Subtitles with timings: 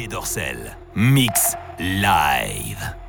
[0.00, 0.74] Dorcel.
[0.94, 3.01] Mix live.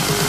[0.00, 0.19] Thank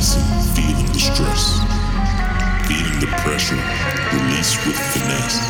[0.00, 0.24] Guessing,
[0.56, 1.60] feeling the stress,
[2.64, 3.60] feeling the pressure,
[4.16, 5.44] release with finesse.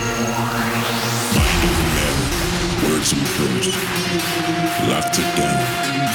[1.39, 3.71] Mind over matter, words and prose.
[4.91, 5.55] Locked it down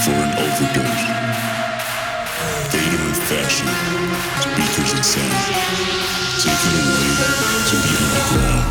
[0.03, 1.03] for an overdose.
[2.75, 3.71] Vader in fashion,
[4.43, 5.45] speakers and sound.
[6.43, 7.07] Taken away
[7.71, 8.67] to the underground,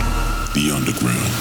[0.52, 1.32] the underground.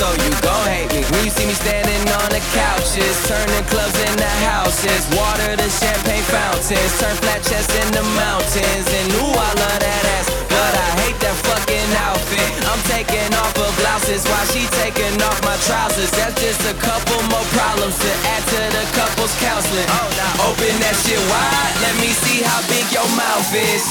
[0.00, 1.04] So, you gon' hate me.
[1.12, 6.24] When you see me standing on the couches, turning clubs into houses, water to champagne
[6.32, 8.88] fountains, turn flat chests into mountains.
[8.88, 12.48] And ooh, I love that ass, but I hate that fucking outfit.
[12.64, 16.08] I'm taking off her blouses while she taking off my trousers.
[16.16, 19.84] That's just a couple more problems to add to the couple's counseling.
[19.84, 21.74] Oh, now open that shit wide.
[21.84, 23.84] Let me see how big your mouth is.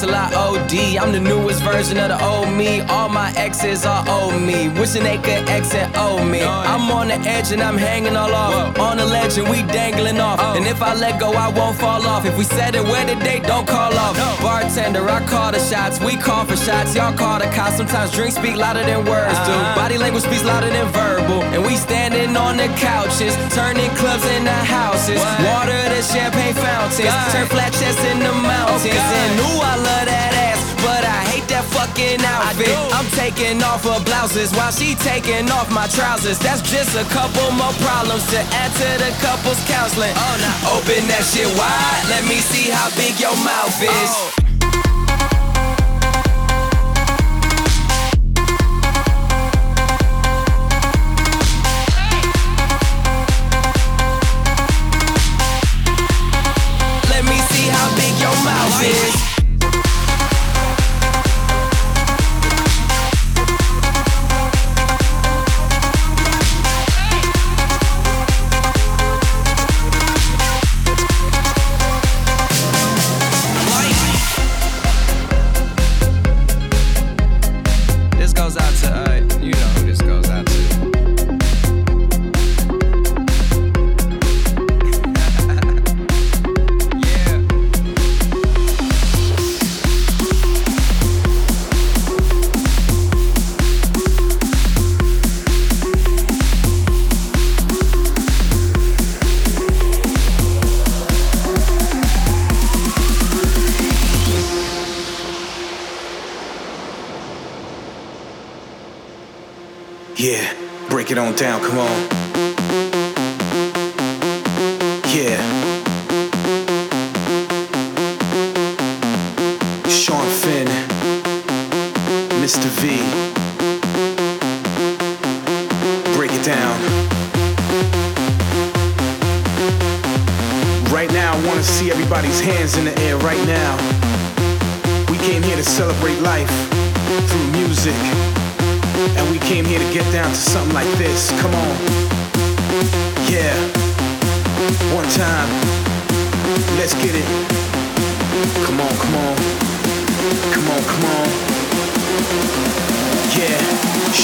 [0.00, 0.98] Till I OD.
[1.02, 2.80] I'm the newest version of the old me.
[2.82, 4.68] All my exes are old me.
[4.68, 6.42] Wishing they could exit and O me.
[6.42, 8.78] Oh, I'm on the edge and I'm hanging all off.
[8.78, 10.38] On the ledge and we dangling off.
[10.40, 10.56] Oh.
[10.56, 12.24] And if I let go, I won't fall off.
[12.24, 14.16] If we said it where the date, don't call off.
[14.40, 16.00] Bartender, I call the shots.
[16.00, 16.96] We call for shots.
[16.96, 17.76] Y'all call the cops.
[17.76, 19.54] Sometimes drinks speak louder than words do.
[19.76, 21.44] Body language speaks louder than verbal.
[21.52, 25.20] And we standing on the couches, turning clubs into houses.
[25.44, 27.12] Water to champagne fountains.
[27.32, 28.88] Turn flat chests into mountains.
[28.88, 32.72] and ooh, I love that ass, but I hate that fucking outfit.
[32.96, 36.38] I'm taking off her blouses while she taking off my trousers.
[36.38, 40.14] That's just a couple more problems to add to the couple's counseling.
[40.16, 42.02] Oh, now open that shit wide.
[42.08, 44.37] Let me see how big your mouth is.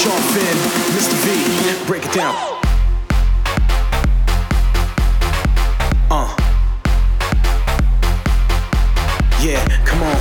[0.05, 0.59] Sean Finn,
[0.93, 1.17] Mr.
[1.25, 1.87] V.
[1.87, 2.35] Break it down.
[6.11, 6.29] Uh.
[9.41, 10.21] Yeah, come on.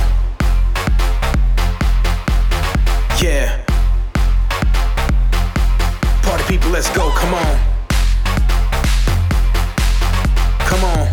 [3.20, 3.62] Yeah.
[6.22, 7.58] Party people, let's go, come on.
[10.60, 11.08] Come on.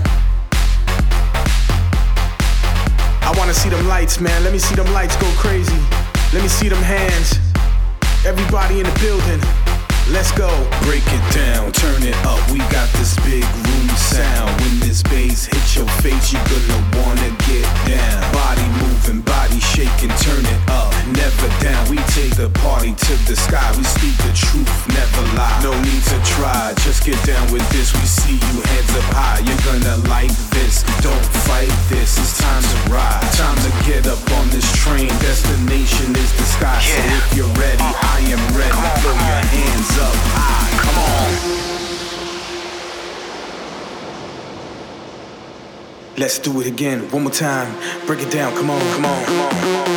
[3.21, 4.45] I wanna see them lights, man.
[4.45, 5.75] Let me see them lights go crazy.
[6.31, 7.50] Let me see them hands.
[8.23, 9.41] Everybody in the building.
[10.13, 10.49] Let's go.
[10.83, 12.39] Break it down, turn it up.
[12.51, 13.43] We got this big
[13.95, 14.49] sound.
[14.61, 18.21] When this bass hits your face, you're gonna wanna get down.
[18.33, 20.93] Body moving, body shaking, turn it up.
[21.15, 21.89] Never down.
[21.89, 23.71] We take the party to the sky.
[23.77, 25.59] We speak the truth, never lie.
[25.63, 27.93] No need to try, just get down with this.
[27.93, 29.39] We see you hands up high.
[29.43, 30.83] You're gonna like this.
[31.01, 32.17] Don't fight this.
[32.17, 33.23] It's time to ride.
[33.33, 35.09] Time to get up on this train.
[35.19, 36.79] Destination is the sky.
[36.81, 38.81] So if you're ready, I am ready.
[39.01, 40.69] Throw your hands up high.
[40.83, 41.70] Come on.
[46.17, 47.09] Let's do it again.
[47.11, 47.73] One more time.
[48.05, 48.53] Break it down.
[48.55, 49.90] Come on, come on, come on, come on.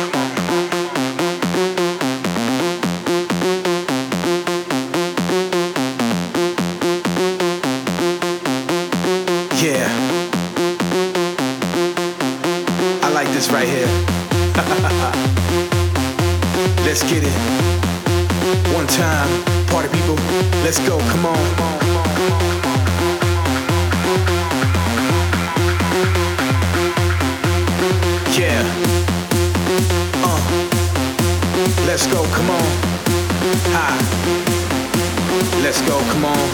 [35.61, 36.49] Let's go, come on.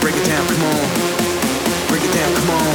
[0.00, 0.88] Break it down, come on.
[1.88, 2.74] Break it down, come on.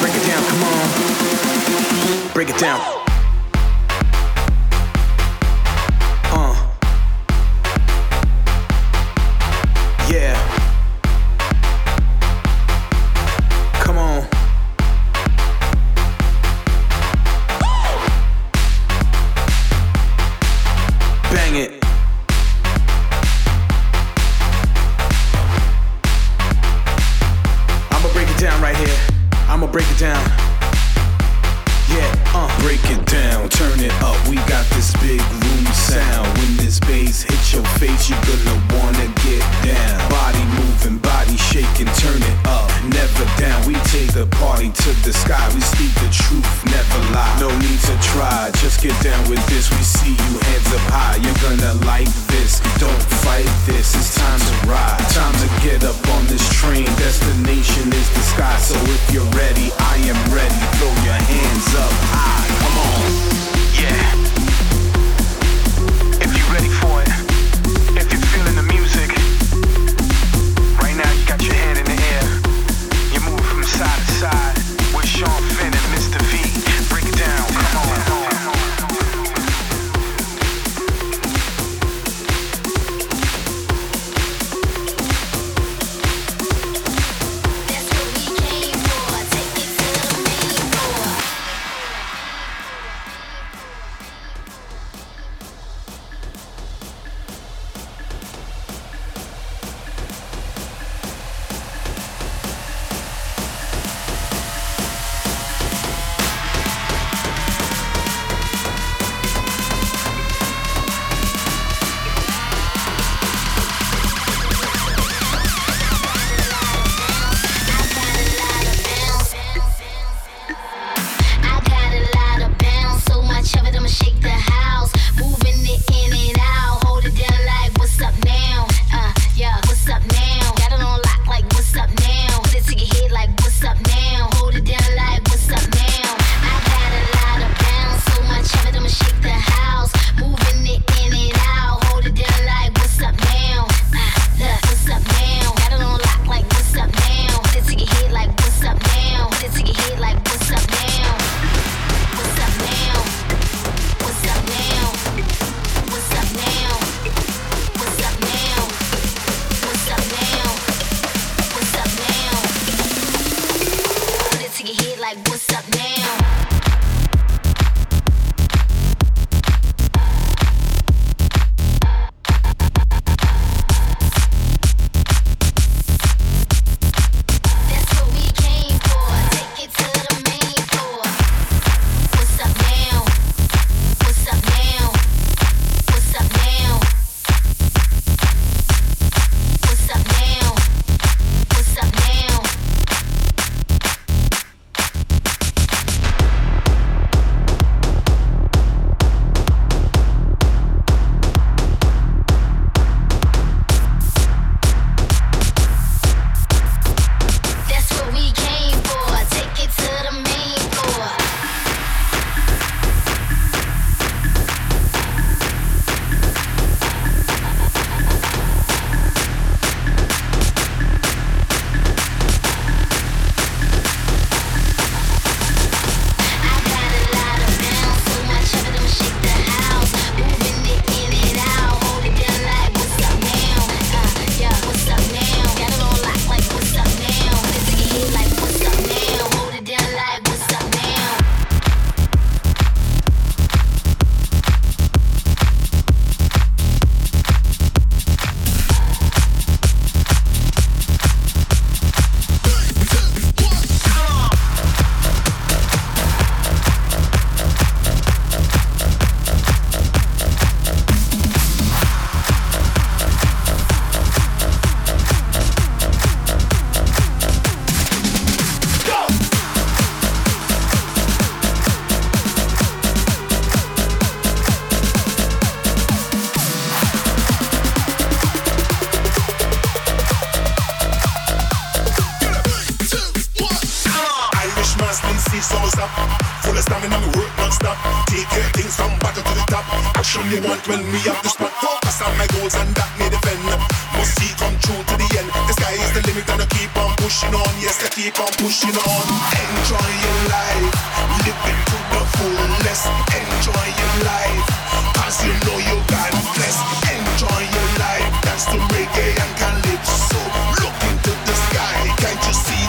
[0.00, 2.34] Break it down, come on.
[2.34, 3.07] Break it down.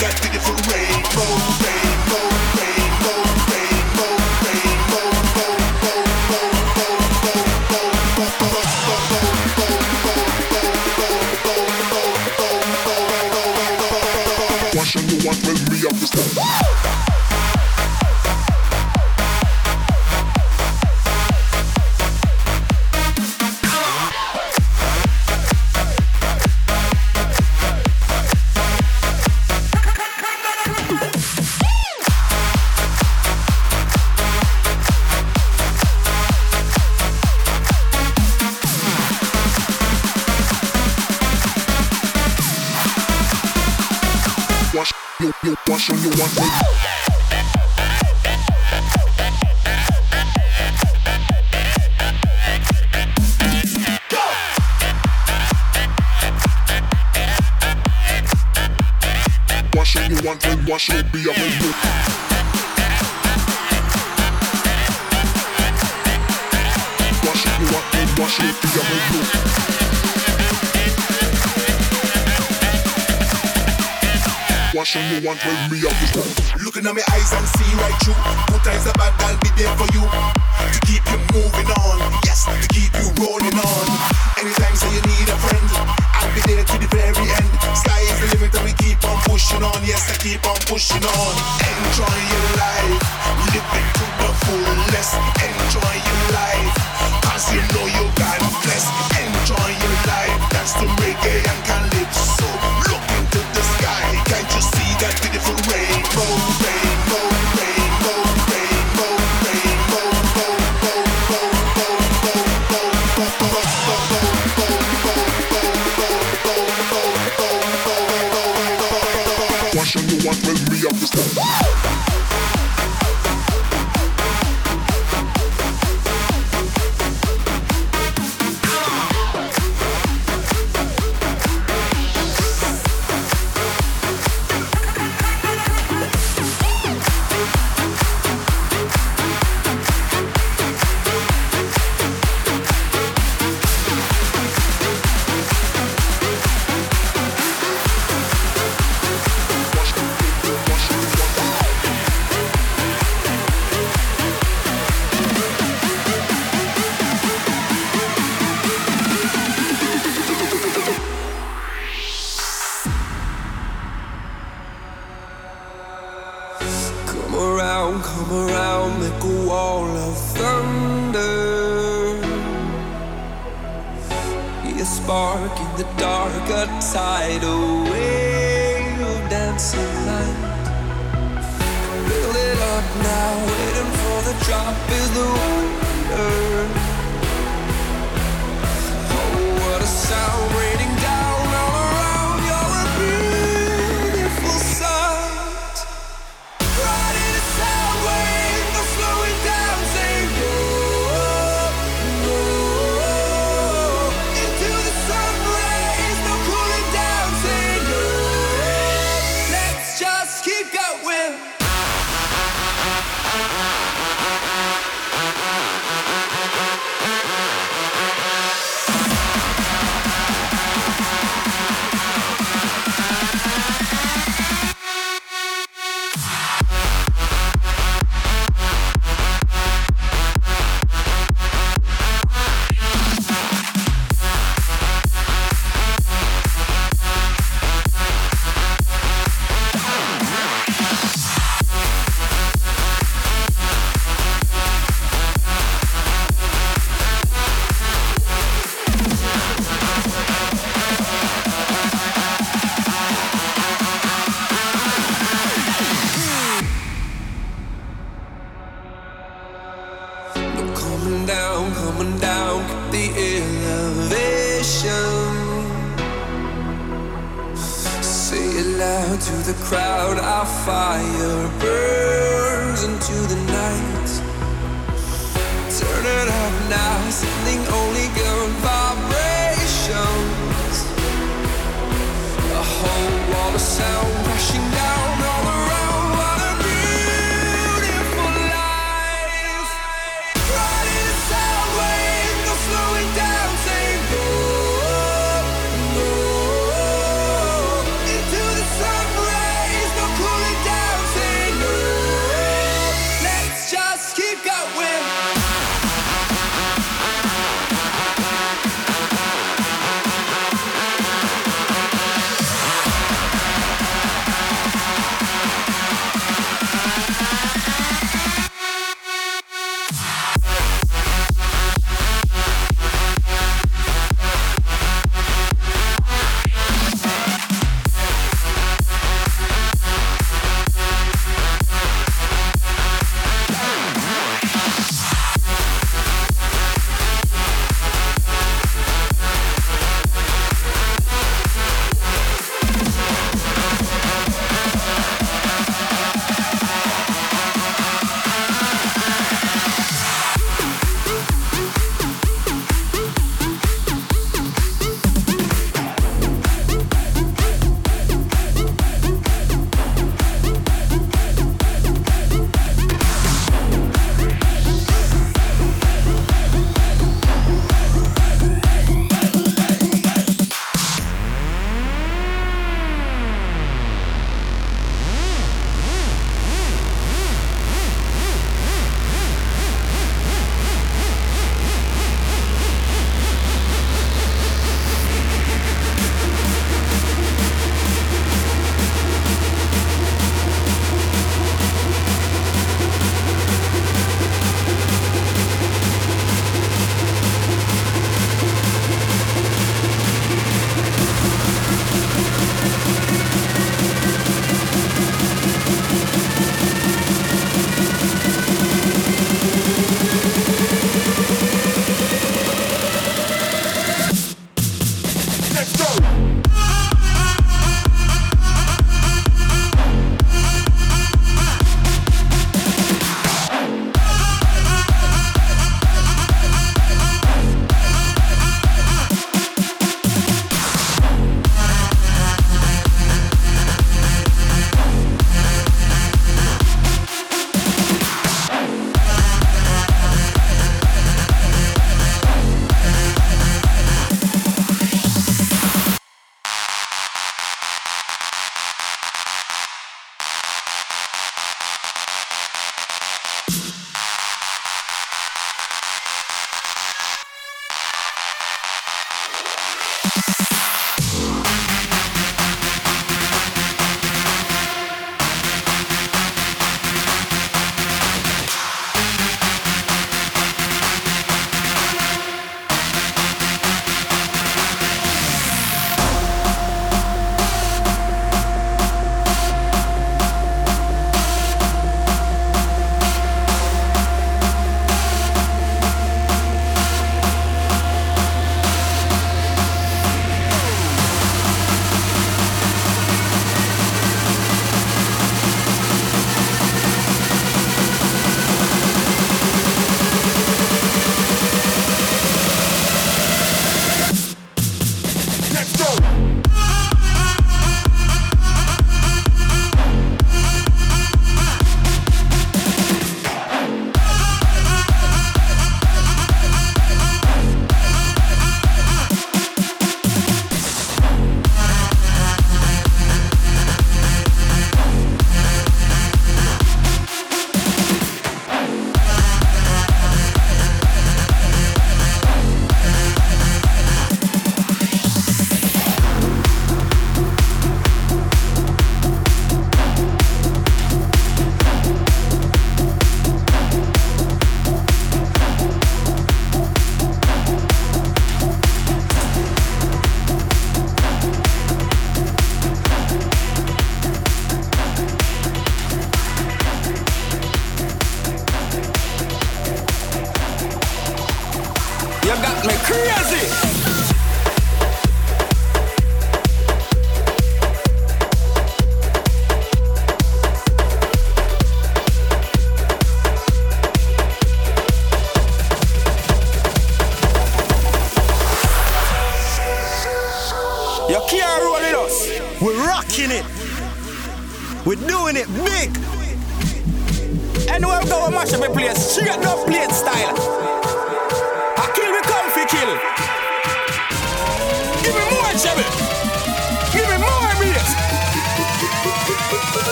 [0.00, 1.24] That beautiful rainbow,
[1.64, 1.75] rainbow,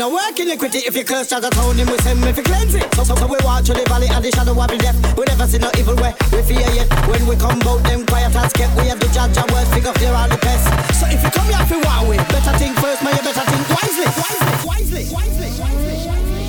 [0.00, 2.80] no work iniquity if you curse as a told him we send me for cleansing.
[2.96, 4.96] So, so, so we walk through the valley and the shadow of the death.
[5.12, 6.88] We never see no evil way, we fear yet.
[7.04, 8.72] When we come out, them quiet as kept.
[8.80, 10.72] We have the judge and word figure clear all the pests.
[10.96, 13.60] So if you come here for one way, better think first, man, you better think
[13.68, 16.46] wisely, wisely, wisely, wisely, wisely.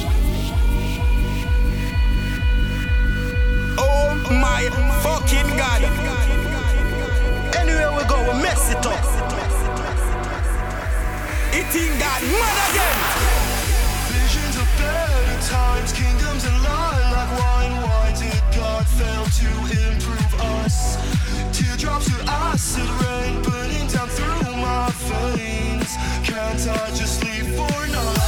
[3.76, 4.64] Oh my
[5.04, 5.84] fucking god.
[7.60, 9.12] Anywhere we go, we mess it up.
[11.74, 13.31] Ain't got mad again
[15.52, 17.74] times, kingdoms and lie like wine.
[17.82, 19.50] Why did God fail to
[19.90, 20.98] improve us?
[21.52, 25.96] Teardrops of acid rain burning down through my veins.
[26.24, 28.21] Can't I just leave for now?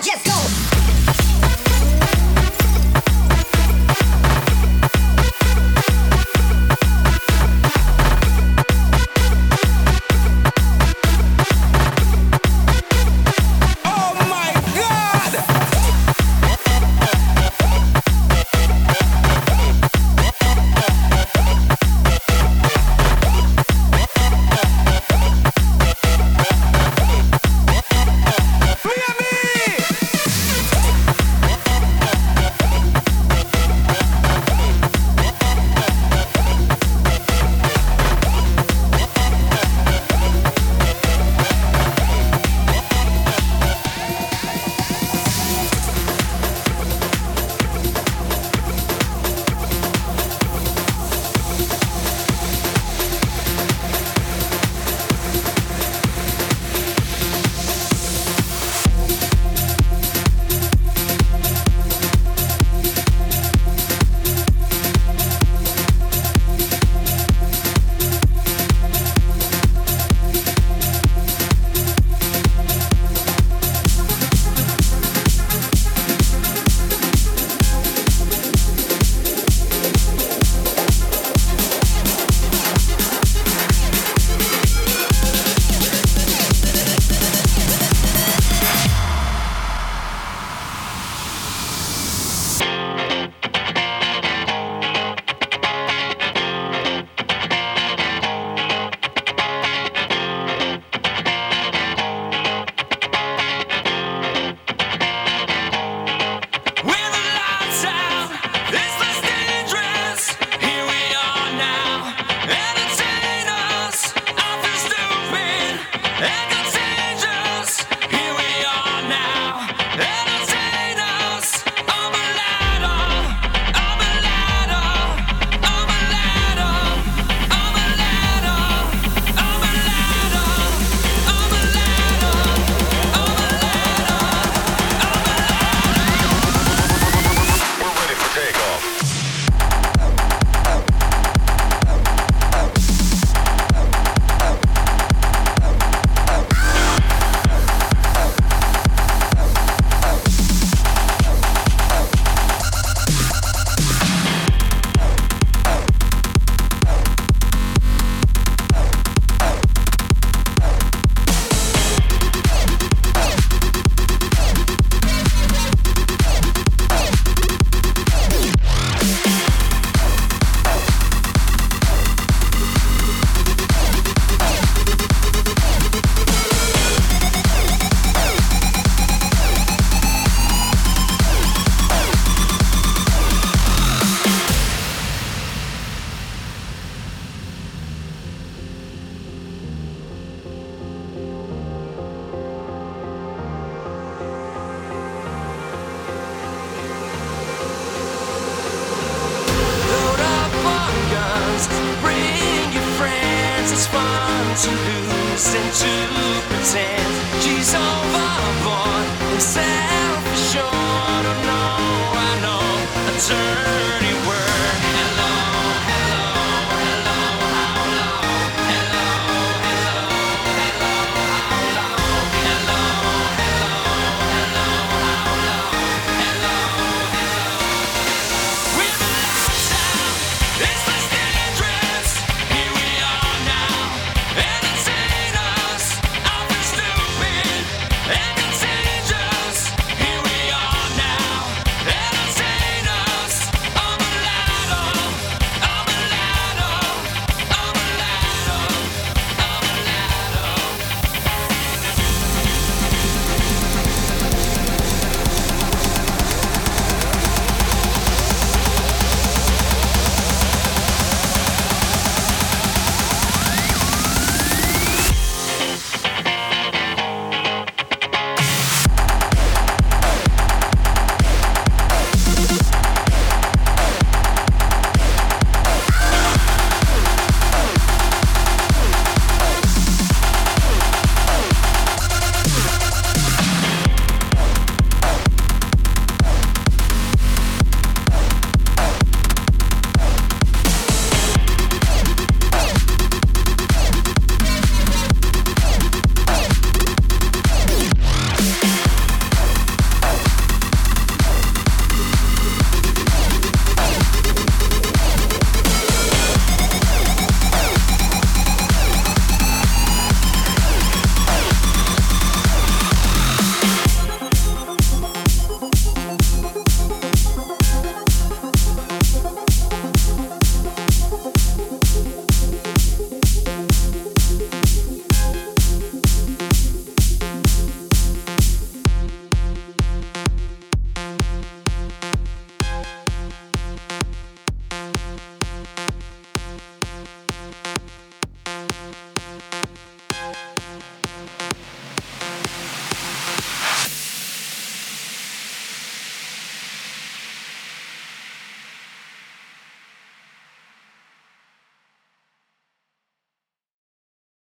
[0.00, 0.27] Just